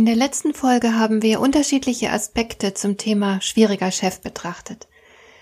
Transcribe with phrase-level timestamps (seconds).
[0.00, 4.88] In der letzten Folge haben wir unterschiedliche Aspekte zum Thema schwieriger Chef betrachtet.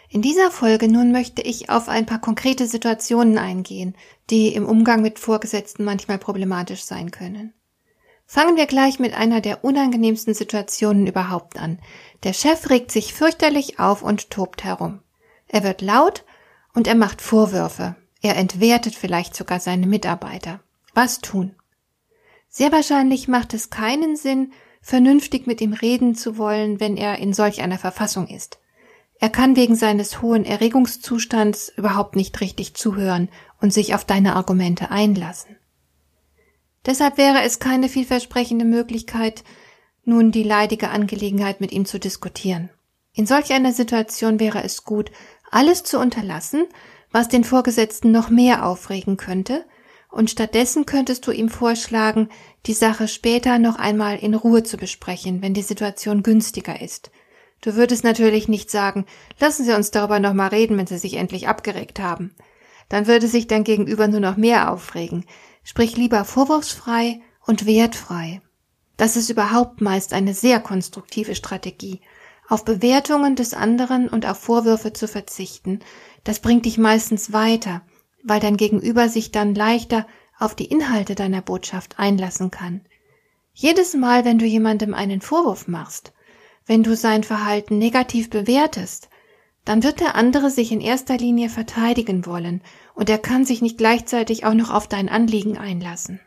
[0.09, 3.95] In dieser Folge nun möchte ich auf ein paar konkrete Situationen eingehen,
[4.31, 7.55] die im Umgang mit Vorgesetzten manchmal problematisch sein können.
[8.27, 11.79] Fangen wir gleich mit einer der unangenehmsten Situationen überhaupt an.
[12.25, 15.03] Der Chef regt sich fürchterlich auf und tobt herum.
[15.47, 16.25] Er wird laut
[16.75, 17.95] und er macht Vorwürfe.
[18.23, 20.59] Er entwertet vielleicht sogar seine Mitarbeiter.
[20.95, 21.55] Was tun?
[22.49, 27.33] Sehr wahrscheinlich macht es keinen Sinn, vernünftig mit ihm reden zu wollen, wenn er in
[27.33, 28.59] solch einer Verfassung ist.
[29.21, 33.29] Er kann wegen seines hohen Erregungszustands überhaupt nicht richtig zuhören
[33.61, 35.57] und sich auf deine Argumente einlassen.
[36.87, 39.43] Deshalb wäre es keine vielversprechende Möglichkeit,
[40.05, 42.71] nun die leidige Angelegenheit mit ihm zu diskutieren.
[43.13, 45.11] In solch einer Situation wäre es gut,
[45.51, 46.67] alles zu unterlassen,
[47.11, 49.65] was den Vorgesetzten noch mehr aufregen könnte,
[50.11, 52.29] und stattdessen könntest du ihm vorschlagen,
[52.67, 57.11] die Sache später noch einmal in Ruhe zu besprechen, wenn die Situation günstiger ist.
[57.61, 59.05] Du würdest natürlich nicht sagen,
[59.39, 62.35] lassen Sie uns darüber noch mal reden, wenn Sie sich endlich abgeregt haben.
[62.89, 65.25] Dann würde sich dein Gegenüber nur noch mehr aufregen.
[65.65, 68.41] Sprich lieber vorwurfsfrei und wertfrei.
[68.97, 72.01] Das ist überhaupt meist eine sehr konstruktive Strategie.
[72.49, 75.81] Auf Bewertungen des anderen und auf Vorwürfe zu verzichten,
[76.25, 77.83] das bringt dich meistens weiter,
[78.23, 80.07] weil dein Gegenüber sich dann leichter
[80.39, 82.83] auf die Inhalte deiner Botschaft einlassen kann.
[83.53, 86.13] Jedes Mal, wenn du jemandem einen Vorwurf machst,
[86.67, 89.09] wenn du sein Verhalten negativ bewertest,
[89.65, 92.63] dann wird der andere sich in erster Linie verteidigen wollen
[92.95, 96.21] und er kann sich nicht gleichzeitig auch noch auf dein Anliegen einlassen.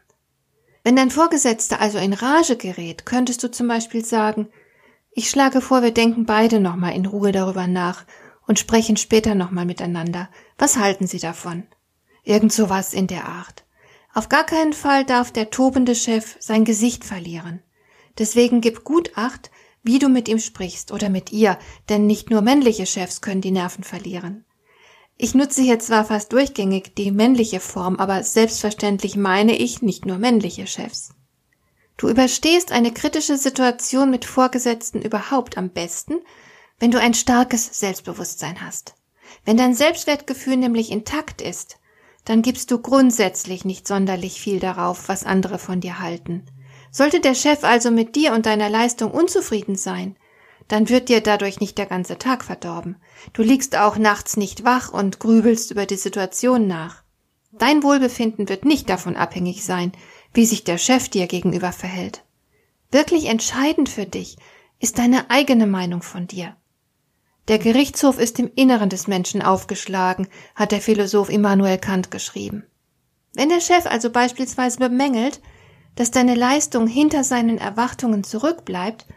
[0.84, 4.50] Wenn dein Vorgesetzter also in Rage gerät, könntest du zum Beispiel sagen,
[5.12, 8.06] ich schlage vor, wir denken beide nochmal in Ruhe darüber nach
[8.48, 10.30] und sprechen später nochmal miteinander.
[10.58, 11.68] Was halten Sie davon?
[12.24, 13.66] Irgend sowas in der Art.
[14.14, 17.62] Auf gar keinen Fall darf der tobende Chef sein Gesicht verlieren.
[18.18, 19.52] Deswegen gib gut Acht,
[19.84, 21.58] wie du mit ihm sprichst oder mit ihr,
[21.90, 24.46] denn nicht nur männliche Chefs können die Nerven verlieren.
[25.18, 30.18] Ich nutze hier zwar fast durchgängig die männliche Form, aber selbstverständlich meine ich nicht nur
[30.18, 31.14] männliche Chefs.
[31.98, 36.16] Du überstehst eine kritische Situation mit Vorgesetzten überhaupt am besten,
[36.80, 38.96] wenn du ein starkes Selbstbewusstsein hast.
[39.46, 41.78] Wenn dein Selbstwertgefühl nämlich intakt ist,
[42.26, 46.46] dann gibst du grundsätzlich nicht sonderlich viel darauf, was andere von dir halten.
[46.92, 50.16] Sollte der Chef also mit dir und deiner Leistung unzufrieden sein,
[50.68, 52.96] dann wird dir dadurch nicht der ganze Tag verdorben.
[53.34, 57.04] Du liegst auch nachts nicht wach und grübelst über die Situation nach.
[57.52, 59.92] Dein Wohlbefinden wird nicht davon abhängig sein,
[60.34, 62.24] wie sich der Chef dir gegenüber verhält.
[62.92, 64.38] Wirklich entscheidend für dich
[64.80, 66.56] ist deine eigene Meinung von dir.
[67.48, 72.64] Der Gerichtshof ist im Inneren des Menschen aufgeschlagen, hat der Philosoph Immanuel Kant geschrieben.
[73.34, 75.42] Wenn der Chef also beispielsweise bemängelt,
[75.96, 79.08] dass deine Leistung hinter seinen Erwartungen zurückbleibt,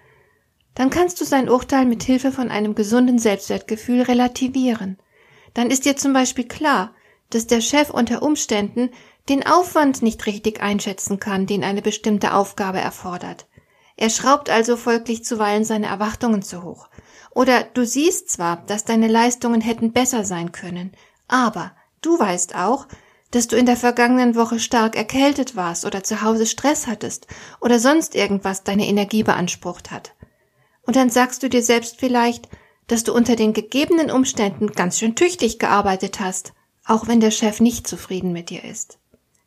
[0.74, 4.98] dann kannst du sein Urteil mit Hilfe von einem gesunden Selbstwertgefühl relativieren.
[5.52, 6.94] Dann ist dir zum Beispiel klar,
[7.30, 8.90] dass der Chef unter Umständen
[9.28, 13.46] den Aufwand nicht richtig einschätzen kann, den eine bestimmte Aufgabe erfordert.
[13.96, 16.88] Er schraubt also folglich zuweilen seine Erwartungen zu hoch.
[17.34, 20.92] Oder du siehst zwar, dass deine Leistungen hätten besser sein können,
[21.28, 22.86] aber du weißt auch,
[23.32, 27.26] dass du in der vergangenen Woche stark erkältet warst oder zu Hause Stress hattest
[27.60, 30.14] oder sonst irgendwas deine Energie beansprucht hat.
[30.86, 32.48] Und dann sagst du dir selbst vielleicht,
[32.86, 36.52] dass du unter den gegebenen Umständen ganz schön tüchtig gearbeitet hast,
[36.84, 38.98] auch wenn der Chef nicht zufrieden mit dir ist.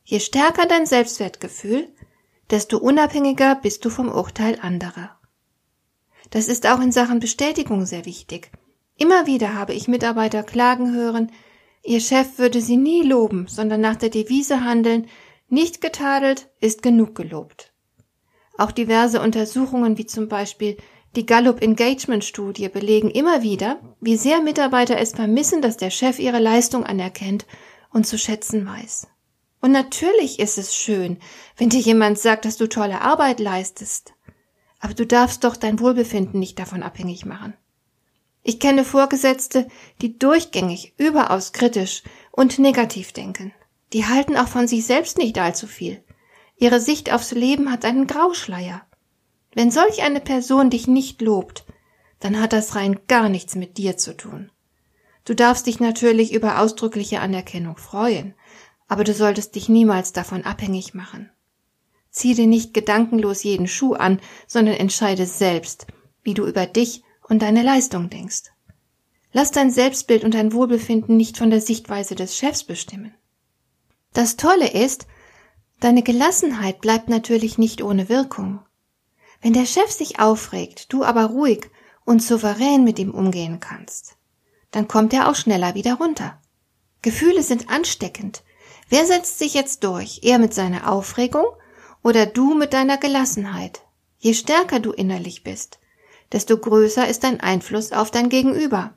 [0.03, 1.87] Je stärker dein Selbstwertgefühl,
[2.49, 5.16] desto unabhängiger bist du vom Urteil anderer.
[6.29, 8.51] Das ist auch in Sachen Bestätigung sehr wichtig.
[8.97, 11.31] Immer wieder habe ich Mitarbeiter klagen hören,
[11.83, 15.07] ihr Chef würde sie nie loben, sondern nach der Devise handeln,
[15.49, 17.73] nicht getadelt ist genug gelobt.
[18.57, 20.77] Auch diverse Untersuchungen wie zum Beispiel
[21.15, 26.19] die Gallup Engagement Studie belegen immer wieder, wie sehr Mitarbeiter es vermissen, dass der Chef
[26.19, 27.45] ihre Leistung anerkennt
[27.91, 29.07] und zu schätzen weiß.
[29.61, 31.17] Und natürlich ist es schön,
[31.55, 34.13] wenn dir jemand sagt, dass du tolle Arbeit leistest.
[34.79, 37.53] Aber du darfst doch dein Wohlbefinden nicht davon abhängig machen.
[38.43, 39.67] Ich kenne Vorgesetzte,
[40.01, 43.53] die durchgängig, überaus kritisch und negativ denken.
[43.93, 46.03] Die halten auch von sich selbst nicht allzu viel.
[46.57, 48.81] Ihre Sicht aufs Leben hat einen Grauschleier.
[49.53, 51.65] Wenn solch eine Person dich nicht lobt,
[52.19, 54.51] dann hat das rein gar nichts mit dir zu tun.
[55.25, 58.33] Du darfst dich natürlich über ausdrückliche Anerkennung freuen,
[58.87, 61.29] aber du solltest dich niemals davon abhängig machen.
[62.17, 65.85] Zieh dir nicht gedankenlos jeden Schuh an, sondern entscheide selbst,
[66.23, 68.45] wie du über dich und deine Leistung denkst.
[69.33, 73.13] Lass dein Selbstbild und dein Wohlbefinden nicht von der Sichtweise des Chefs bestimmen.
[74.13, 75.05] Das Tolle ist,
[75.79, 78.61] deine Gelassenheit bleibt natürlich nicht ohne Wirkung.
[79.43, 81.69] Wenn der Chef sich aufregt, du aber ruhig
[82.03, 84.17] und souverän mit ihm umgehen kannst,
[84.71, 86.41] dann kommt er auch schneller wieder runter.
[87.03, 88.43] Gefühle sind ansteckend.
[88.89, 90.21] Wer setzt sich jetzt durch?
[90.23, 91.45] Er mit seiner Aufregung
[92.03, 93.81] oder du mit deiner Gelassenheit?
[94.19, 95.79] Je stärker du innerlich bist,
[96.31, 98.93] desto größer ist dein Einfluss auf dein Gegenüber.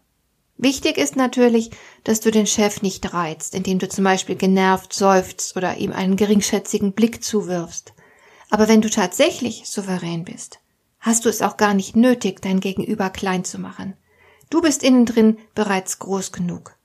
[0.57, 1.71] Wichtig ist natürlich,
[2.05, 6.17] dass du den Chef nicht reizt, indem du zum Beispiel genervt seufzt oder ihm einen
[6.17, 7.95] geringschätzigen Blick zuwirfst.
[8.51, 10.59] Aber wenn du tatsächlich souverän bist,
[10.99, 13.97] hast du es auch gar nicht nötig, dein Gegenüber klein zu machen.
[14.51, 16.77] Du bist innen drin bereits groß genug.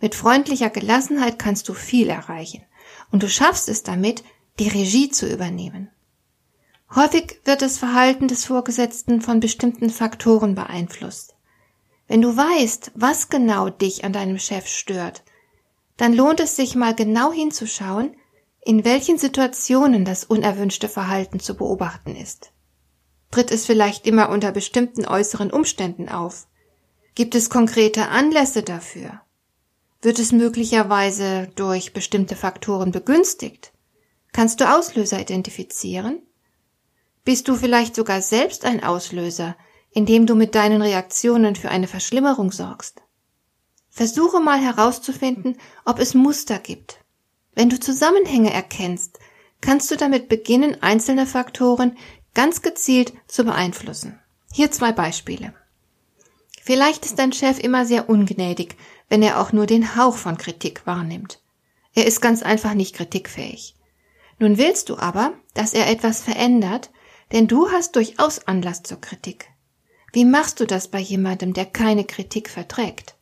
[0.00, 2.62] Mit freundlicher Gelassenheit kannst du viel erreichen
[3.10, 4.24] und du schaffst es damit,
[4.58, 5.90] die Regie zu übernehmen.
[6.94, 11.34] Häufig wird das Verhalten des Vorgesetzten von bestimmten Faktoren beeinflusst.
[12.06, 15.24] Wenn du weißt, was genau dich an deinem Chef stört,
[15.96, 18.14] dann lohnt es sich mal genau hinzuschauen,
[18.64, 22.52] in welchen Situationen das unerwünschte Verhalten zu beobachten ist.
[23.30, 26.46] Tritt es vielleicht immer unter bestimmten äußeren Umständen auf?
[27.14, 29.20] Gibt es konkrete Anlässe dafür?
[30.02, 33.73] Wird es möglicherweise durch bestimmte Faktoren begünstigt?
[34.34, 36.20] Kannst du Auslöser identifizieren?
[37.24, 39.56] Bist du vielleicht sogar selbst ein Auslöser,
[39.92, 43.00] indem du mit deinen Reaktionen für eine Verschlimmerung sorgst.
[43.90, 46.98] Versuche mal herauszufinden, ob es Muster gibt.
[47.54, 49.20] Wenn du Zusammenhänge erkennst,
[49.60, 51.96] kannst du damit beginnen, einzelne Faktoren
[52.34, 54.18] ganz gezielt zu beeinflussen.
[54.52, 55.54] Hier zwei Beispiele.
[56.60, 58.74] Vielleicht ist dein Chef immer sehr ungnädig,
[59.08, 61.40] wenn er auch nur den Hauch von Kritik wahrnimmt.
[61.94, 63.76] Er ist ganz einfach nicht kritikfähig.
[64.38, 66.90] Nun willst du aber, dass er etwas verändert,
[67.32, 69.48] denn du hast durchaus Anlass zur Kritik.
[70.12, 73.16] Wie machst du das bei jemandem, der keine Kritik verträgt?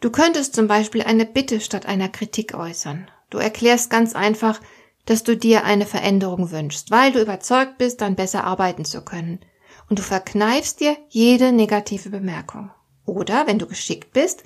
[0.00, 3.08] Du könntest zum Beispiel eine Bitte statt einer Kritik äußern.
[3.30, 4.60] Du erklärst ganz einfach,
[5.06, 9.40] dass du dir eine Veränderung wünschst, weil du überzeugt bist, dann besser arbeiten zu können.
[9.88, 12.70] Und du verkneifst dir jede negative Bemerkung.
[13.06, 14.44] Oder, wenn du geschickt bist,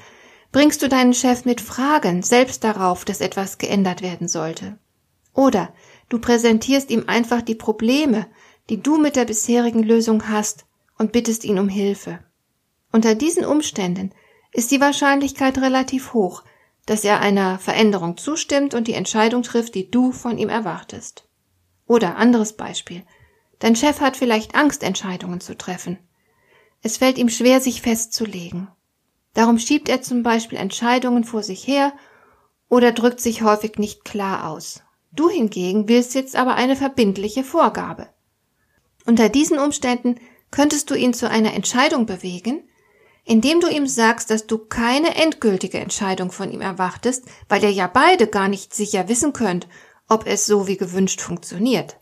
[0.53, 4.79] bringst du deinen Chef mit Fragen selbst darauf, dass etwas geändert werden sollte.
[5.38, 5.73] Oder
[6.08, 8.26] du präsentierst ihm einfach die Probleme,
[8.69, 10.67] die du mit der bisherigen Lösung hast
[10.99, 12.19] und bittest ihn um Hilfe.
[12.90, 14.11] Unter diesen Umständen
[14.52, 16.43] ist die Wahrscheinlichkeit relativ hoch,
[16.87, 21.29] dass er einer Veränderung zustimmt und die Entscheidung trifft, die du von ihm erwartest.
[21.87, 23.05] Oder anderes Beispiel.
[23.61, 26.00] Dein Chef hat vielleicht Angst, Entscheidungen zu treffen.
[26.82, 28.67] Es fällt ihm schwer, sich festzulegen.
[29.35, 31.93] Darum schiebt er zum Beispiel Entscheidungen vor sich her
[32.69, 34.82] oder drückt sich häufig nicht klar aus.
[35.13, 38.09] Du hingegen willst jetzt aber eine verbindliche Vorgabe.
[39.07, 40.17] Unter diesen Umständen
[40.51, 42.63] könntest du ihn zu einer Entscheidung bewegen,
[43.25, 47.87] indem du ihm sagst, dass du keine endgültige Entscheidung von ihm erwartest, weil ihr ja
[47.87, 49.69] beide gar nicht sicher wissen könnt,
[50.09, 51.99] ob es so wie gewünscht funktioniert.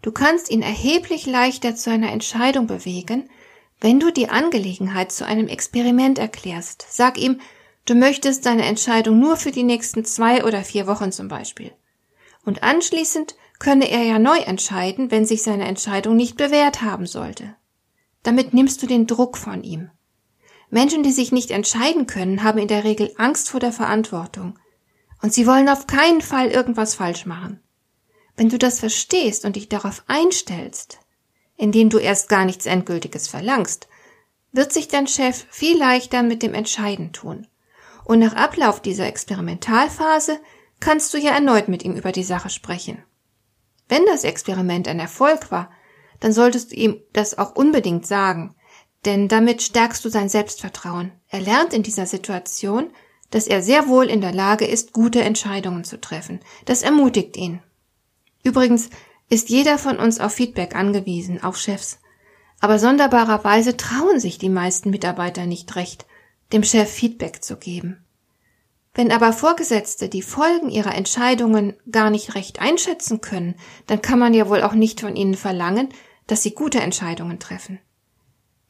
[0.00, 3.28] Du kannst ihn erheblich leichter zu einer Entscheidung bewegen,
[3.80, 6.86] wenn du die Angelegenheit zu einem Experiment erklärst.
[6.88, 7.40] Sag ihm,
[7.84, 11.72] du möchtest deine Entscheidung nur für die nächsten zwei oder vier Wochen zum Beispiel.
[12.44, 17.54] Und anschließend könne er ja neu entscheiden, wenn sich seine Entscheidung nicht bewährt haben sollte.
[18.22, 19.90] Damit nimmst du den Druck von ihm.
[20.70, 24.58] Menschen, die sich nicht entscheiden können, haben in der Regel Angst vor der Verantwortung.
[25.22, 27.60] Und sie wollen auf keinen Fall irgendwas falsch machen.
[28.36, 30.98] Wenn du das verstehst und dich darauf einstellst,
[31.56, 33.88] indem du erst gar nichts Endgültiges verlangst,
[34.52, 37.46] wird sich dein Chef viel leichter mit dem Entscheiden tun.
[38.04, 40.38] Und nach Ablauf dieser Experimentalphase
[40.80, 43.02] kannst du ja erneut mit ihm über die Sache sprechen.
[43.88, 45.70] Wenn das Experiment ein Erfolg war,
[46.20, 48.54] dann solltest du ihm das auch unbedingt sagen,
[49.04, 51.12] denn damit stärkst du sein Selbstvertrauen.
[51.28, 52.90] Er lernt in dieser Situation,
[53.30, 56.40] dass er sehr wohl in der Lage ist, gute Entscheidungen zu treffen.
[56.64, 57.60] Das ermutigt ihn.
[58.42, 58.90] Übrigens
[59.28, 61.98] ist jeder von uns auf Feedback angewiesen, auch Chefs.
[62.60, 66.06] Aber sonderbarerweise trauen sich die meisten Mitarbeiter nicht recht,
[66.52, 68.03] dem Chef Feedback zu geben.
[68.94, 73.56] Wenn aber Vorgesetzte die Folgen ihrer Entscheidungen gar nicht recht einschätzen können,
[73.88, 75.88] dann kann man ja wohl auch nicht von ihnen verlangen,
[76.28, 77.80] dass sie gute Entscheidungen treffen.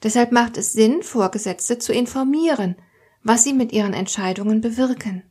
[0.03, 2.77] Deshalb macht es Sinn, Vorgesetzte zu informieren,
[3.23, 5.23] was sie mit ihren Entscheidungen bewirken.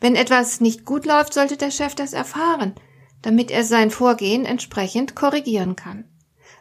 [0.00, 2.74] Wenn etwas nicht gut läuft, sollte der Chef das erfahren,
[3.20, 6.04] damit er sein Vorgehen entsprechend korrigieren kann.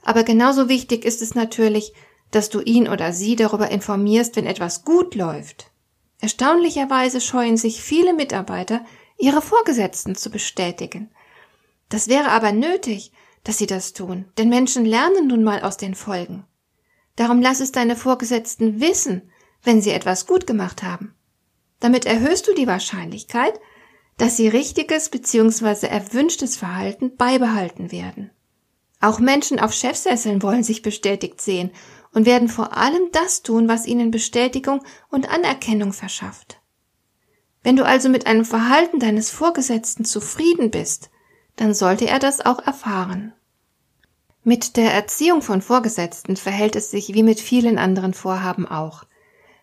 [0.04, 1.94] Aber genauso wichtig ist es natürlich,
[2.30, 5.71] dass du ihn oder sie darüber informierst, wenn etwas gut läuft.
[6.22, 8.86] Erstaunlicherweise scheuen sich viele Mitarbeiter,
[9.18, 11.10] ihre Vorgesetzten zu bestätigen.
[11.90, 13.12] Das wäre aber nötig,
[13.44, 16.46] dass sie das tun, denn Menschen lernen nun mal aus den Folgen.
[17.16, 19.32] Darum lass es deine Vorgesetzten wissen,
[19.64, 21.16] wenn sie etwas gut gemacht haben.
[21.80, 23.60] Damit erhöhst du die Wahrscheinlichkeit,
[24.18, 25.88] dass sie richtiges bzw.
[25.88, 28.30] erwünschtes Verhalten beibehalten werden.
[29.00, 31.72] Auch Menschen auf Chefsesseln wollen sich bestätigt sehen
[32.14, 36.62] und werden vor allem das tun, was ihnen Bestätigung und Anerkennung verschafft.
[37.64, 41.10] Wenn du also mit einem Verhalten deines Vorgesetzten zufrieden bist,
[41.56, 43.34] dann sollte er das auch erfahren.
[44.44, 49.04] Mit der Erziehung von Vorgesetzten verhält es sich wie mit vielen anderen Vorhaben auch.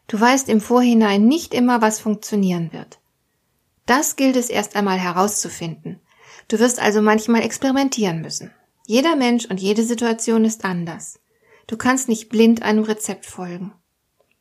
[0.06, 3.00] Du weißt im Vorhinein nicht immer, was funktionieren wird.
[3.86, 6.00] Das gilt es erst einmal herauszufinden.
[6.46, 8.52] Du wirst also manchmal experimentieren müssen.
[8.86, 11.18] Jeder Mensch und jede Situation ist anders.
[11.68, 13.72] Du kannst nicht blind einem Rezept folgen.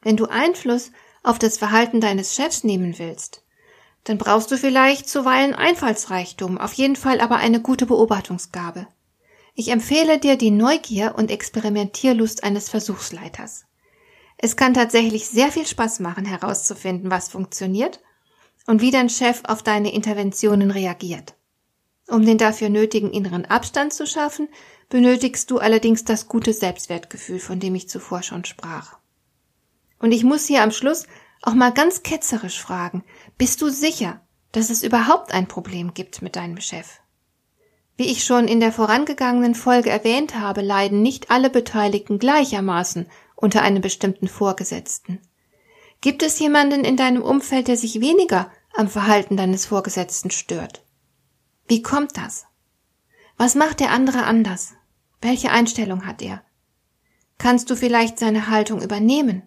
[0.02, 0.92] Wenn du Einfluss
[1.24, 3.44] auf das Verhalten deines Chefs nehmen willst,
[4.06, 8.88] dann brauchst du vielleicht zuweilen Einfallsreichtum, auf jeden Fall aber eine gute Beobachtungsgabe.
[9.54, 13.66] Ich empfehle dir die Neugier und Experimentierlust eines Versuchsleiters.
[14.38, 18.00] Es kann tatsächlich sehr viel Spaß machen, herauszufinden, was funktioniert
[18.68, 21.36] und wie dein Chef auf deine Interventionen reagiert.
[22.08, 24.48] Um den dafür nötigen inneren Abstand zu schaffen,
[24.90, 28.98] benötigst du allerdings das gute Selbstwertgefühl, von dem ich zuvor schon sprach.
[30.00, 31.06] Und ich muss hier am Schluss
[31.42, 33.04] auch mal ganz ketzerisch fragen,
[33.38, 37.00] bist du sicher, dass es überhaupt ein Problem gibt mit deinem Chef?
[37.98, 43.64] Wie ich schon in der vorangegangenen Folge erwähnt habe, leiden nicht alle Beteiligten gleichermaßen unter
[43.64, 45.20] einem bestimmten Vorgesetzten.
[46.02, 50.84] Gibt es jemanden in deinem Umfeld, der sich weniger am Verhalten deines Vorgesetzten stört?
[51.68, 52.46] Wie kommt das?
[53.36, 54.74] Was macht der andere anders?
[55.22, 56.44] Welche Einstellung hat er?
[57.38, 59.44] Kannst du vielleicht seine Haltung übernehmen?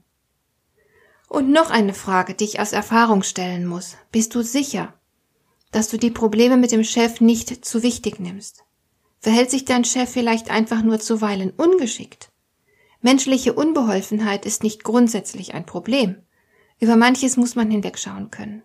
[1.29, 3.97] Und noch eine Frage, die ich aus Erfahrung stellen muss.
[4.11, 4.95] Bist du sicher,
[5.71, 8.65] dass du die Probleme mit dem Chef nicht zu wichtig nimmst?
[9.21, 12.31] Verhält sich dein Chef vielleicht einfach nur zuweilen ungeschickt?
[13.01, 16.17] Menschliche Unbeholfenheit ist nicht grundsätzlich ein Problem.
[16.81, 18.63] Über manches muss man hinwegschauen können.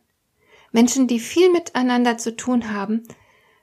[0.71, 3.03] Menschen, die viel miteinander zu tun haben,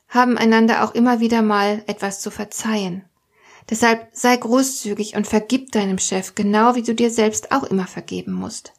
[0.09, 3.05] haben einander auch immer wieder mal etwas zu verzeihen.
[3.71, 8.33] Deshalb sei großzügig und vergib deinem Chef, genau wie du dir selbst auch immer vergeben
[8.33, 8.73] musst.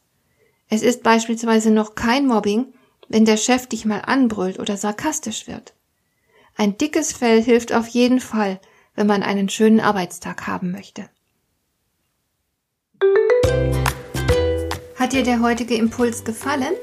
[0.68, 2.72] Es ist beispielsweise noch kein Mobbing,
[3.08, 5.74] wenn der Chef dich mal anbrüllt oder sarkastisch wird.
[6.56, 8.60] Ein dickes Fell hilft auf jeden Fall,
[8.94, 11.08] wenn man einen schönen Arbeitstag haben möchte.
[14.96, 16.74] Hat dir der heutige Impuls gefallen?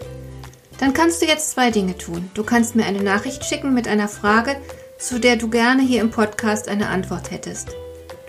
[0.79, 2.29] Dann kannst du jetzt zwei Dinge tun.
[2.33, 4.57] Du kannst mir eine Nachricht schicken mit einer Frage,
[4.99, 7.69] zu der du gerne hier im Podcast eine Antwort hättest.